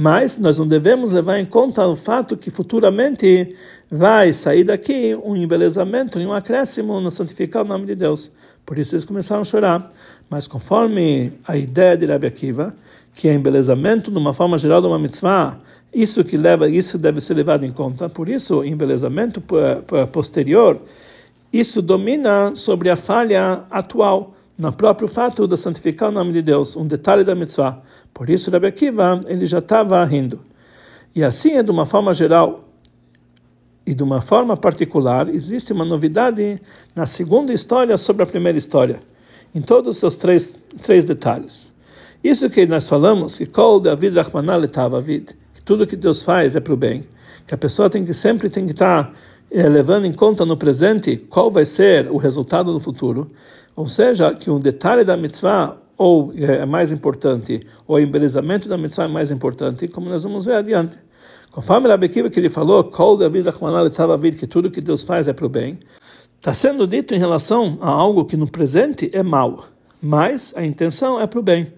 [0.01, 3.53] Mas nós não devemos levar em conta o fato que futuramente
[3.91, 8.31] vai sair daqui um embelezamento e um acréscimo no santificar o nome de Deus.
[8.65, 9.91] Por isso eles começaram a chorar.
[10.29, 12.73] Mas conforme a ideia de Rabbi Akiva,
[13.13, 15.59] que é embelezamento de uma forma geral de uma mitzvah,
[15.93, 18.07] isso que leva, isso deve ser levado em conta.
[18.07, 19.43] Por isso, embelezamento
[20.13, 20.79] posterior,
[21.51, 26.75] isso domina sobre a falha atual, no próprio fato de santificar o nome de Deus,
[26.75, 27.81] um detalhe da mitzvah.
[28.13, 30.41] Por isso, Rabbi Akiva, ele já estava rindo.
[31.15, 32.59] E assim é de uma forma geral
[33.85, 36.61] e de uma forma particular, existe uma novidade
[36.93, 38.99] na segunda história sobre a primeira história,
[39.55, 41.71] em todos os seus três, três detalhes.
[42.21, 44.59] Isso que nós falamos, que Kol David Rahmanah
[45.01, 47.07] Vid, que tudo que Deus faz é para o bem,
[47.47, 49.11] que a pessoa tem que sempre tem que estar
[49.49, 53.31] eh, levando em conta no presente qual vai ser o resultado no futuro,
[53.75, 58.69] ou seja, que um detalhe da mitzvah ou eh, é mais importante, ou o embelezamento
[58.69, 60.97] da mitzvah é mais importante, como nós vamos ver adiante.
[61.51, 65.27] Conforme Rabbi Kiva que ele falou, Kol David Rahmanah Vid, que tudo que Deus faz
[65.27, 65.79] é para o bem,
[66.37, 69.65] está sendo dito em relação a algo que no presente é mal,
[70.01, 71.73] mas a intenção é para o bem.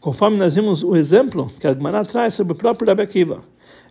[0.00, 3.44] Conforme nós vimos o exemplo que a Gemara traz sobre o próprio Rabbi Akiva.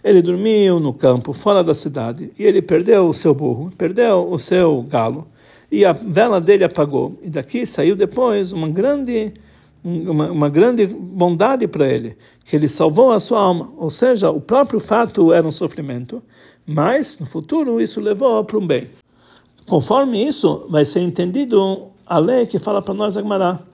[0.03, 4.37] Ele dormiu no campo, fora da cidade, e ele perdeu o seu burro, perdeu o
[4.37, 5.27] seu galo,
[5.71, 7.17] e a vela dele apagou.
[7.21, 9.33] E daqui saiu depois uma grande,
[9.83, 13.69] uma, uma grande bondade para ele, que ele salvou a sua alma.
[13.77, 16.21] Ou seja, o próprio fato era um sofrimento,
[16.65, 18.89] mas no futuro isso levou para um bem.
[19.67, 23.71] Conforme isso, vai ser entendido a lei que fala para nós a Gemara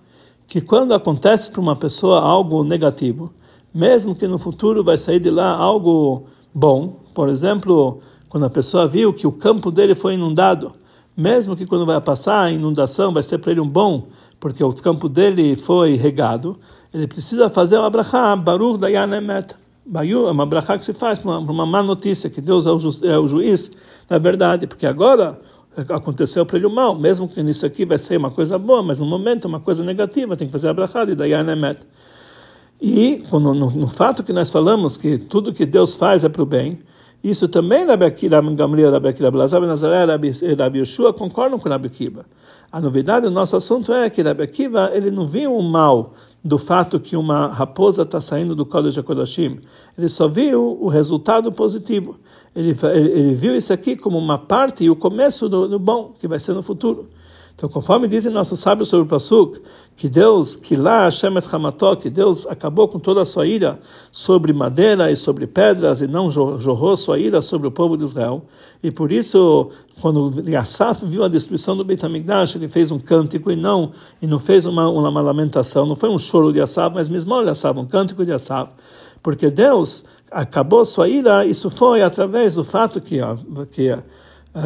[0.47, 3.33] que quando acontece para uma pessoa algo negativo,
[3.73, 8.87] mesmo que no futuro vai sair de lá algo bom, por exemplo, quando a pessoa
[8.87, 10.71] viu que o campo dele foi inundado,
[11.17, 14.07] mesmo que quando vai passar a inundação vai ser para ele um bom,
[14.39, 16.59] porque o campo dele foi regado,
[16.93, 19.55] ele precisa fazer uma brachá, Baruch Dayan Emet.
[19.93, 22.77] É uma brachá que se faz para uma, uma má notícia, que Deus é o,
[22.77, 23.71] ju, é o juiz,
[24.09, 25.39] na verdade, porque agora
[25.89, 28.99] aconteceu para ele o mal, mesmo que nisso aqui vai ser uma coisa boa, mas
[28.99, 31.79] no momento uma coisa negativa, tem que fazer a brachada e daí a nemet.
[32.81, 36.45] E no, no, fato que nós falamos que tudo que Deus faz é para o
[36.45, 36.79] bem,
[37.23, 42.25] isso também Akiva, Gamliel, Rabi Akiva, Blazar, Nazaré, Rabi, Rabi Yeshua concordam com Rabi Akiva.
[42.71, 46.57] A novidade do nosso assunto é que Rabi Akiva, ele não viu o mal do
[46.57, 49.57] fato que uma raposa está saindo do Kodesh HaKodashim.
[49.97, 52.17] Ele só viu o resultado positivo.
[52.55, 56.13] Ele, ele, ele, viu isso aqui como uma parte e o começo do, do bom
[56.19, 57.09] que vai ser no futuro.
[57.57, 59.59] Então, conforme dizem nossos sábios sobre o Pasuk,
[59.95, 63.79] que Deus, que lá Hashem et Hamató, que Deus acabou com toda a sua ira
[64.11, 68.43] sobre madeira e sobre pedras e não jorrou sua ira sobre o povo de Israel.
[68.83, 73.49] E por isso, quando Yassaf viu a destruição do Beit HaMikdash, ele fez um cântico
[73.49, 73.91] e não
[74.21, 77.79] e não fez uma, uma lamentação, não foi um choro de Yassaf, mas mesmo Yassaf,
[77.79, 78.69] um cântico de Yassaf.
[79.23, 83.17] Porque Deus acabou sua ira, isso foi através do fato que,
[83.71, 83.97] que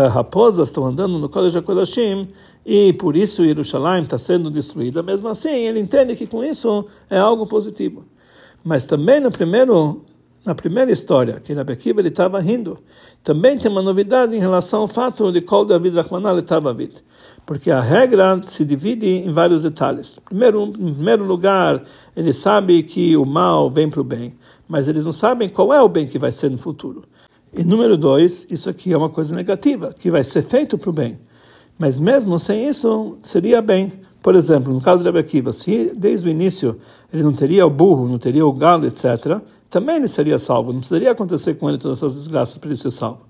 [0.09, 2.27] raposas estão andando no Kodesh HaKodashim
[2.65, 5.03] e por isso Jerusalém está sendo destruída.
[5.03, 8.05] Mesmo assim, ele entende que com isso é algo positivo.
[8.63, 10.01] Mas também no primeiro,
[10.45, 12.77] na primeira história, que Rabbi Akiva estava rindo,
[13.23, 16.95] também tem uma novidade em relação ao fato de qual David Rahmanal estava vindo.
[17.45, 20.19] Porque a regra se divide em vários detalhes.
[20.23, 21.83] Primeiro, em primeiro lugar,
[22.15, 24.33] ele sabe que o mal vem para o bem,
[24.67, 27.03] mas eles não sabem qual é o bem que vai ser no futuro.
[27.53, 30.93] E número dois, isso aqui é uma coisa negativa, que vai ser feito para o
[30.93, 31.19] bem.
[31.77, 33.91] Mas mesmo sem isso, seria bem.
[34.21, 36.77] Por exemplo, no caso de Rebbe Akiva, se desde o início
[37.11, 40.71] ele não teria o burro, não teria o galo, etc., também ele seria salvo.
[40.71, 43.21] Não precisaria acontecer com ele todas essas desgraças para ele ser salvo.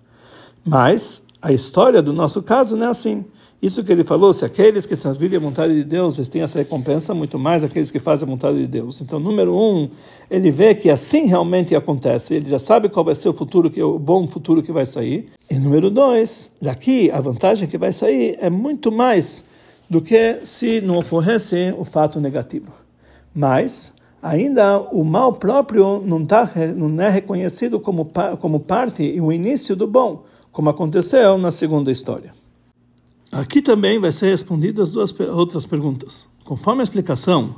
[0.65, 3.25] Mas a história do nosso caso não é assim.
[3.61, 6.57] Isso que ele falou, se aqueles que transgridem a vontade de Deus, eles têm essa
[6.57, 8.99] recompensa, muito mais aqueles que fazem a vontade de Deus.
[9.01, 9.87] Então, número um,
[10.31, 13.81] ele vê que assim realmente acontece, ele já sabe qual vai ser o futuro, que
[13.83, 15.27] o bom futuro que vai sair.
[15.49, 19.43] E número dois, daqui a vantagem que vai sair é muito mais
[19.87, 22.71] do que se não ocorresse o fato negativo.
[23.31, 23.93] Mas
[24.23, 29.75] ainda o mal próprio não, tá, não é reconhecido como, como parte e o início
[29.75, 32.40] do bom, como aconteceu na segunda história.
[33.31, 36.27] Aqui também vai ser respondidas as duas outras perguntas.
[36.43, 37.55] Conforme a explicação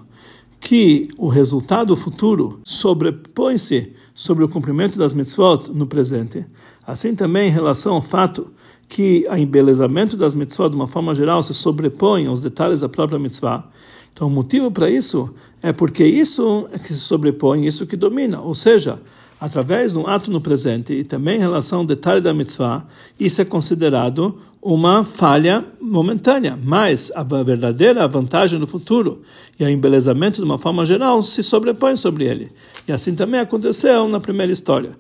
[0.59, 6.45] que o resultado futuro sobrepõe-se sobre o cumprimento das mitzvot no presente,
[6.85, 8.51] assim também em relação ao fato
[8.87, 13.17] que o embelezamento das mitzvot, de uma forma geral, se sobrepõe aos detalhes da própria
[13.17, 13.67] mitzvah.
[14.13, 18.39] Então, o motivo para isso é porque isso é que se sobrepõe, isso que domina,
[18.39, 19.01] ou seja,
[19.43, 22.81] através de um ato no presente e também em relação ao detalhe da mitzvah,
[23.19, 29.21] isso é considerado uma falha momentânea, mas a verdadeira vantagem no futuro
[29.59, 32.49] e o embelezamento de uma forma geral se sobrepõe sobre ele.
[32.87, 34.91] E assim também aconteceu na primeira história.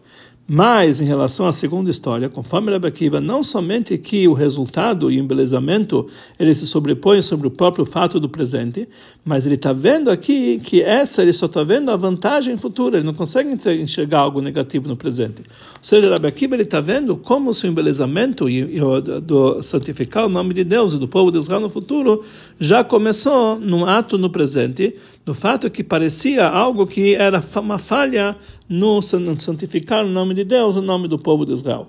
[0.45, 5.17] Mas, em relação à segunda história, conforme Rebbe Akiva, não somente que o resultado e
[5.17, 6.05] o embelezamento
[6.37, 8.87] ele se sobrepõe sobre o próprio fato do presente,
[9.23, 13.05] mas ele está vendo aqui que essa, ele só está vendo a vantagem futura, ele
[13.05, 15.41] não consegue enxergar algo negativo no presente.
[15.41, 20.29] Ou seja, Rebbe Akiva está vendo como se o embelezamento e, e do santificar o
[20.29, 22.21] nome de Deus e do povo de Israel no futuro
[22.59, 24.93] já começou num ato no presente,
[25.25, 28.35] no fato que parecia algo que era uma falha
[28.67, 31.87] no santificar o nome de Deus, o nome do povo de Israel.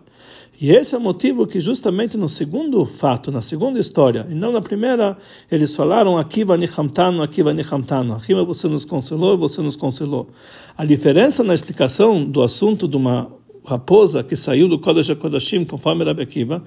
[0.60, 4.52] E esse é o motivo que justamente no segundo fato, na segunda história, e não
[4.52, 5.16] na primeira,
[5.50, 8.14] eles falaram Akiva Nichamtano, Akiva Nichamtano.
[8.14, 10.28] Akiva você nos consolou, você nos consolou.
[10.76, 13.30] A diferença na explicação do assunto de uma
[13.64, 16.62] raposa que saiu do Kodesh HaKodashim, conforme Rabbi Akiva,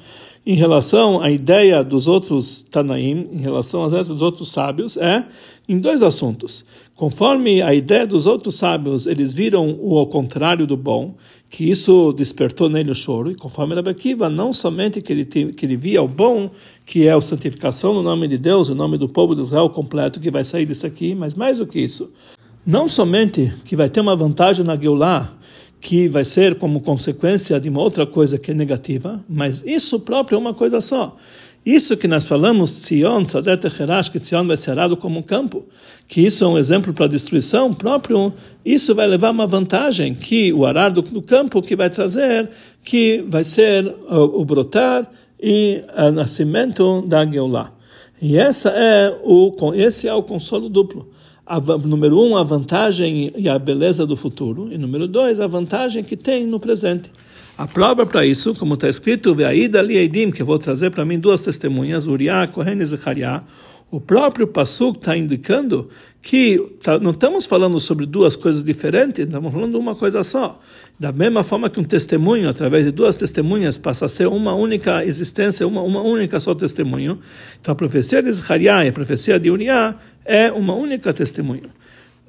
[0.45, 5.25] em relação à ideia dos outros Tanaim, em relação às ideias dos outros sábios, é
[5.69, 6.65] em dois assuntos.
[6.95, 11.13] Conforme a ideia dos outros sábios, eles viram o ao contrário do bom,
[11.49, 15.65] que isso despertou nele o choro, e conforme Rabbi Akiva, não somente que ele, que
[15.65, 16.49] ele via o bom,
[16.85, 20.19] que é a santificação no nome de Deus, o nome do povo de Israel completo,
[20.19, 22.11] que vai sair disso aqui, mas mais do que isso,
[22.65, 25.36] não somente que vai ter uma vantagem na Geulah,
[25.79, 30.35] que vai ser como consequência de uma outra coisa que é negativa, mas isso próprio
[30.35, 31.15] é uma coisa só.
[31.65, 35.65] Isso que nós falamos, Sion, Sadet Herash, que Sion vai ser arado como um campo,
[36.07, 40.53] que isso é um exemplo para a destruição próprio, isso vai levar uma vantagem, que
[40.53, 42.49] o arar do, do campo que vai trazer,
[42.83, 45.09] que vai ser o, o brotar
[45.41, 47.73] e o nascimento da Geulah.
[48.21, 51.16] E essa é o, esse é o consolo duplo
[51.47, 56.03] a, número um, a vantagem e a beleza do futuro, e número dois, a vantagem
[56.03, 57.09] que tem no presente.
[57.57, 61.05] A prova para isso, como está escrito, Ve'aida li eidim, que eu vou trazer para
[61.05, 63.41] mim duas testemunhas, Uriah, Kohen e Zechariah,
[63.89, 65.89] o próprio Passuk está indicando
[66.21, 70.59] que tá, não estamos falando sobre duas coisas diferentes, estamos falando de uma coisa só.
[70.99, 75.05] Da mesma forma que um testemunho, através de duas testemunhas, passa a ser uma única
[75.05, 77.17] existência, uma, uma única só testemunho.
[77.61, 79.95] Então a profecia de Zechariah e a profecia de Uriah
[80.25, 81.69] é uma única testemunho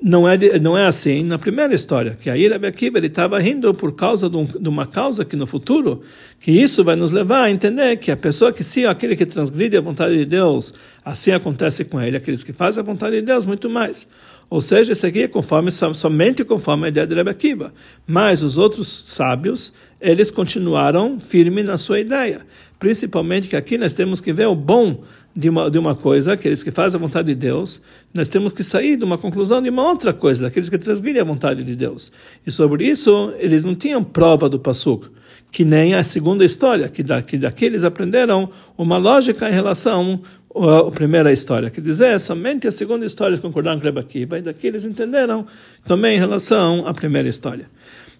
[0.03, 3.93] não é, não é assim na primeira história, que aí Rabbi Akiva estava rindo por
[3.93, 6.01] causa de, um, de, uma causa que no futuro,
[6.41, 9.77] que isso vai nos levar a entender que a pessoa que se aquele que transgride
[9.77, 10.73] a vontade de Deus,
[11.05, 14.07] assim acontece com ele, aqueles que fazem a vontade de Deus, muito mais.
[14.51, 17.73] Ou seja, isso aqui é conforme, somente conforme a ideia de Rabbi Akiva.
[18.07, 22.41] Mas os outros sábios, eles continuaram firmes na sua ideia.
[22.79, 25.03] Principalmente que aqui nós temos que ver o bom
[25.37, 27.83] de uma, de uma coisa, aqueles que fazem a vontade de Deus,
[28.13, 31.25] nós temos que sair de uma conclusão de uma outra coisa, daqueles que transgridem a
[31.25, 32.11] vontade de Deus.
[32.47, 35.09] E sobre isso, eles não tinham prova do Passuk,
[35.51, 40.21] que nem a segunda história, que, da, que daqueles aprenderam uma lógica em relação
[40.63, 41.71] à primeira história.
[41.71, 45.47] Quer dizer, somente a segunda história concordaram com Rebbe Akiva, e daqui eles entenderam
[45.85, 47.67] também em relação à primeira história.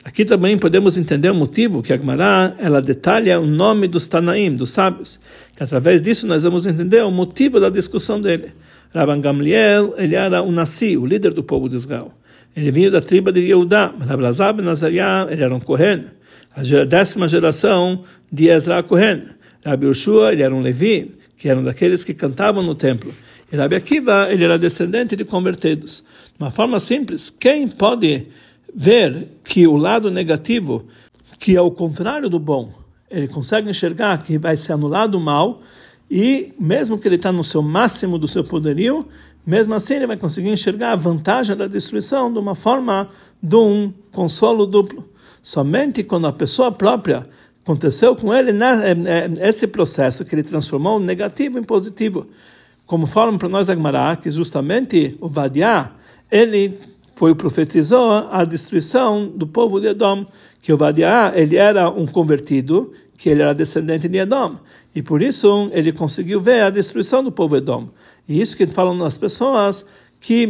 [0.05, 4.55] Aqui também podemos entender o motivo que a Gemara ela detalha o nome dos Tanaim,
[4.55, 5.21] dos sábios,
[5.57, 8.53] que através disso nós vamos entender o motivo da discussão dele.
[8.95, 12.13] Rabban Gamliel, ele era o Nassi, o líder do povo de Israel.
[12.57, 13.93] Ele vinha da tribo de Yehudá.
[14.07, 16.05] Rabbi Lazar ben Azariah, ele era um Kohen,
[16.57, 19.23] a décima geração de Ezra Kohen.
[19.65, 23.11] Rabbi Yoshua, ele era um Levi, que eram daqueles que cantavam no templo.
[23.51, 26.05] E Rabbi Akiva, ele era descendente de convertidos.
[26.37, 28.27] De uma forma simples, quem pode
[28.75, 30.85] ver que o lado negativo,
[31.39, 32.71] que é o contrário do bom,
[33.09, 35.63] ele consegue enxergar que vai ser anulado o mal
[36.11, 39.07] e mesmo que ele está no seu máximo do seu poderio,
[39.47, 43.09] mesmo assim ele vai conseguir enxergar a vantagem da destruição de uma forma
[43.43, 45.09] de um consolo duplo.
[45.41, 47.25] Somente quando a pessoa própria
[47.63, 48.51] Aconteceu com ele
[49.43, 52.27] esse processo que ele transformou o negativo em positivo.
[52.87, 55.93] Como falam para nós Agmará, que justamente o Vadiá,
[56.31, 56.79] ele
[57.15, 60.25] foi profetizou a destruição do povo de Edom,
[60.63, 64.55] que o Vadiá, ele era um convertido, que ele era descendente de Edom,
[64.95, 67.89] e por isso ele conseguiu ver a destruição do povo Edom.
[68.29, 69.85] E isso que falam as pessoas
[70.21, 70.47] que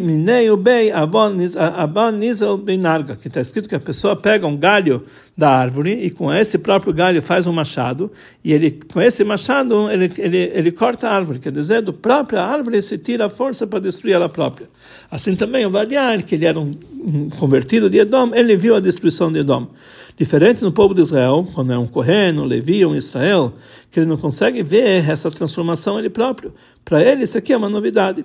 [2.79, 5.05] narga, que está escrito que a pessoa pega um galho
[5.37, 8.11] da árvore e com esse próprio galho faz um machado
[8.43, 12.43] e ele com esse machado ele, ele, ele corta a árvore, quer dizer, do própria
[12.43, 14.69] árvore se tira a força para destruir ela própria.
[15.11, 19.31] Assim também o Vadiar, que ele era um convertido de Edom, ele viu a destruição
[19.31, 19.67] de Edom.
[20.17, 23.53] Diferente no povo de Israel, quando é um Correno, um Levi, um Israel,
[23.91, 26.53] que ele não consegue ver essa transformação ele próprio.
[26.85, 28.25] Para ele isso aqui é uma novidade.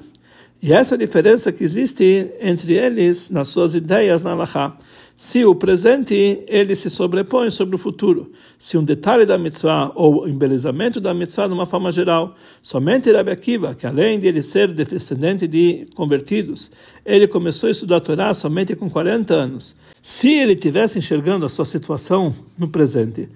[0.63, 4.77] E essa diferença que existe entre eles nas suas ideias na Allahá.
[5.13, 10.25] Se o presente ele se sobrepõe sobre o futuro, se um detalhe da mitzvah ou
[10.25, 14.69] embelezamento da mitzvah de uma forma geral, somente Rabbi Akiva, que além de ele ser
[14.69, 16.71] descendente de convertidos,
[17.05, 19.75] ele começou a estudar a Torá somente com 40 anos.
[20.01, 23.27] Se ele tivesse enxergando a sua situação no presente,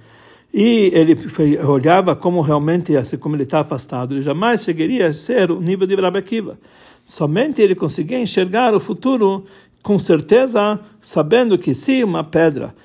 [0.53, 1.13] e ele
[1.67, 5.85] olhava como realmente, assim como ele está afastado, ele jamais chegaria a ser o nível
[5.85, 6.57] de Rabbi Akiva.
[7.07, 9.45] Somente ele conseguia enxergar o futuro
[9.81, 12.75] com certeza, sabendo que se uma pedra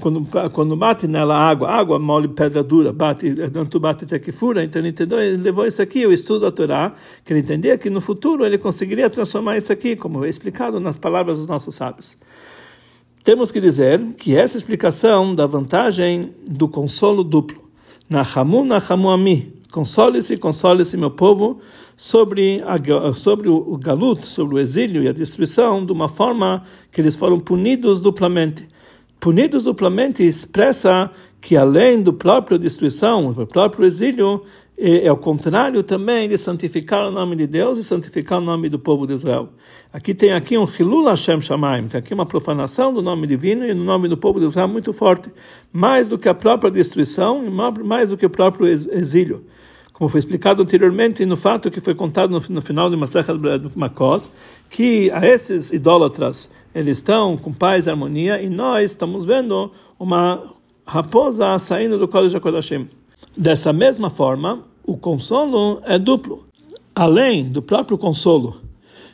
[0.00, 4.62] quando, quando bate nela água, água mole pedra dura, bate, tanto bate até que fura,
[4.62, 6.92] então ele entendeu, ele levou isso aqui, o estudo da Torá,
[7.24, 10.98] que ele entendia que no futuro ele conseguiria transformar isso aqui, como é explicado nas
[10.98, 12.18] palavras dos nossos sábios.
[13.22, 17.64] Temos que dizer que essa explicação da vantagem do consolo duplo,
[18.10, 21.58] na Hamu, na Hamu Ami, console-se, console-se meu povo,
[21.96, 26.62] sobre, a, sobre o galut, sobre o exílio e a destruição, de uma forma
[26.92, 28.68] que eles foram punidos duplamente.
[29.18, 31.10] Punidos duplamente expressa
[31.40, 34.42] que além do próprio destruição, do próprio exílio,
[34.78, 38.78] é, o contrário também de santificar o nome de Deus e santificar o nome do
[38.78, 39.48] povo de Israel.
[39.92, 43.72] Aqui tem aqui um Hilul Hashem Shamaim, tem aqui uma profanação do nome divino e
[43.72, 45.30] do nome do povo de Israel muito forte,
[45.72, 47.50] mais do que a própria destruição e
[47.84, 49.44] mais do que o próprio exílio
[49.96, 53.32] como foi explicado anteriormente no fato que foi contado no, no final de Masechet
[53.76, 54.22] Makot,
[54.68, 60.42] que a esses idólatras eles estão com paz e harmonia e nós estamos vendo uma
[60.86, 62.86] raposa saindo do Kodesh HaKodashim.
[63.36, 66.44] Dessa mesma forma, o consolo é duplo.
[66.94, 68.60] Além do próprio consolo,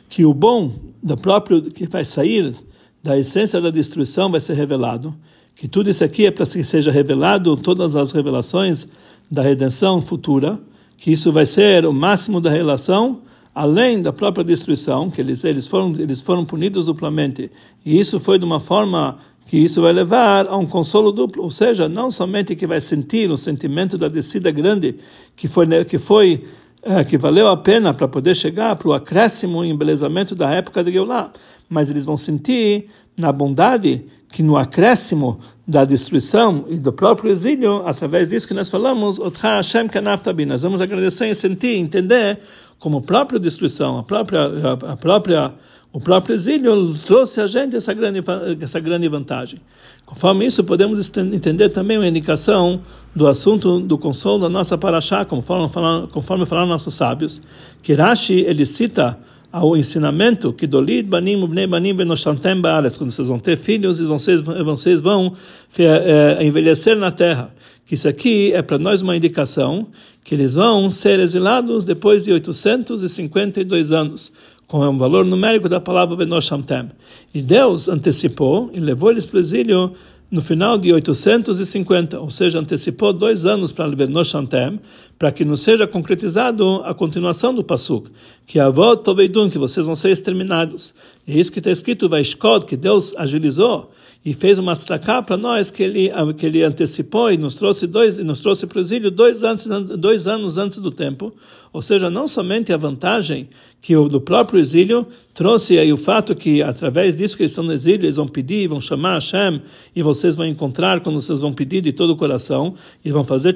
[0.07, 0.71] que o bom
[1.01, 2.55] do próprio que vai sair
[3.01, 5.13] da essência da destruição vai ser revelado,
[5.55, 8.87] que tudo isso aqui é para que seja revelado todas as revelações
[9.29, 10.59] da redenção futura
[11.03, 13.21] que isso vai ser o máximo da relação,
[13.53, 17.51] além da própria destruição, que eles, eles, foram, eles foram punidos duplamente.
[17.85, 21.51] E isso foi de uma forma que isso vai levar a um consolo duplo, ou
[21.51, 24.95] seja, não somente que vai sentir o sentimento da descida grande
[25.35, 26.43] que foi que foi
[26.85, 30.83] é, que valeu a pena para poder chegar para o acréscimo e embelezamento da época
[30.83, 31.31] de Geulah,
[31.69, 37.87] mas eles vão sentir na bondade que no acréscimo da destruição e do próprio exílio,
[37.87, 42.39] através disso que nós falamos, nós vamos agradecer e sentir, entender
[42.79, 44.41] como a própria destruição, a própria,
[44.89, 45.53] a própria,
[45.93, 48.19] o próprio exílio trouxe a gente essa grande,
[48.59, 49.61] essa grande vantagem.
[50.07, 52.81] Conforme isso, podemos entender também uma indicação
[53.15, 57.39] do assunto do consolo da nossa paraxá, conforme falaram, conforme falaram nossos sábios,
[57.83, 59.19] que Rashi, ele cita
[59.51, 64.03] ao ensinamento que dolid banim ubnei banim benoshantem baaretz, quando vocês vão ter filhos e
[64.03, 65.31] vocês, vocês vão
[65.77, 67.53] é, envelhecer na terra.
[67.85, 69.87] Que isso aqui é para nós uma indicação
[70.23, 74.31] que eles vão ser exilados depois de 852 anos,
[74.67, 76.89] com o valor numérico da palavra benoshantem.
[77.33, 79.93] E Deus antecipou e levou eles para o exílio
[80.33, 84.79] no final de 850, ou seja, antecipou dois anos para no Shantem,
[85.19, 88.09] para que não seja concretizado a continuação do Pasuk,
[88.47, 90.95] que a avó Toveidun, que vocês vão ser exterminados.
[91.27, 93.91] É isso que está escrito, Vaishkod, que Deus agilizou
[94.25, 98.17] e fez uma tzedakah para nós, que ele, que ele antecipou e nos trouxe dois,
[98.17, 99.67] nos trouxe para o exílio dois, antes,
[99.99, 101.33] dois anos antes do tempo.
[101.71, 103.49] Ou seja, não somente a vantagem
[103.81, 107.65] que o do próprio exílio trouxe aí o fato que, através disso que eles estão
[107.65, 109.61] no exílio, eles vão pedir, vão chamar Hashem,
[109.93, 113.25] e você vocês vão encontrar quando vocês vão pedir de todo o coração e vão
[113.25, 113.53] fazer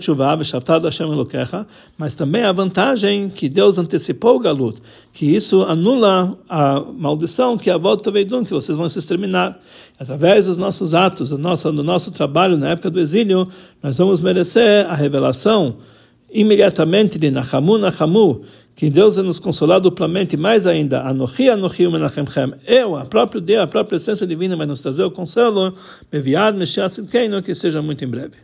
[1.00, 1.66] Elokecha,
[1.98, 4.78] mas também a vantagem que Deus antecipou o galut,
[5.14, 9.58] que isso anula a maldição que a volta veidun, que vocês vão se exterminar.
[9.98, 13.48] Através dos nossos atos, do nosso, do nosso trabalho na época do exílio,
[13.82, 15.78] nós vamos merecer a revelação
[16.30, 18.42] imediatamente de Nachamu, Nachamu,
[18.78, 23.64] que Deus é nos consolar duplamente, mais ainda, Anochi, Anochi, Menachemchem, eu, a própria Deus,
[23.64, 25.74] a própria essência divina vai nos trazer o consolo,
[26.14, 27.02] Meviad, Meshiach,
[27.44, 28.38] que seja muito em breve.